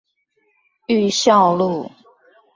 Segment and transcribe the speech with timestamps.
[0.87, 1.91] 裕孝路